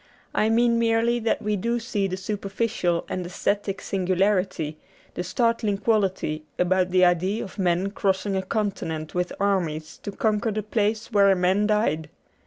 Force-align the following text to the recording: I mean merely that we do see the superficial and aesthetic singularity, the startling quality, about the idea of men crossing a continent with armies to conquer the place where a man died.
I 0.33 0.49
mean 0.49 0.79
merely 0.79 1.19
that 1.19 1.43
we 1.43 1.55
do 1.55 1.77
see 1.79 2.07
the 2.07 2.17
superficial 2.17 3.05
and 3.07 3.23
aesthetic 3.23 3.81
singularity, 3.81 4.77
the 5.13 5.23
startling 5.23 5.77
quality, 5.77 6.43
about 6.57 6.89
the 6.89 7.05
idea 7.05 7.43
of 7.43 7.59
men 7.59 7.91
crossing 7.91 8.35
a 8.35 8.41
continent 8.41 9.13
with 9.13 9.31
armies 9.39 9.99
to 10.01 10.11
conquer 10.11 10.49
the 10.49 10.63
place 10.63 11.11
where 11.11 11.29
a 11.29 11.35
man 11.35 11.67
died. 11.67 12.09